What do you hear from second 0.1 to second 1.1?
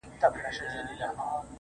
دې توپیر چي ځیني خلک